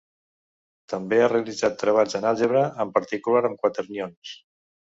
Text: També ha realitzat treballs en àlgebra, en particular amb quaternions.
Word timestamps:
També 0.93 1.19
ha 1.23 1.27
realitzat 1.33 1.77
treballs 1.83 2.19
en 2.21 2.27
àlgebra, 2.31 2.65
en 2.87 2.97
particular 2.99 3.47
amb 3.51 3.63
quaternions. 3.67 4.37